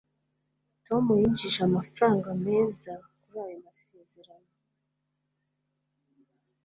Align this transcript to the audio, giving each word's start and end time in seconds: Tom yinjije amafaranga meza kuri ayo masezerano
Tom 0.85 1.03
yinjije 1.19 1.59
amafaranga 1.69 2.27
meza 2.45 2.93
kuri 3.19 3.35
ayo 3.45 3.57
masezerano 3.65 4.51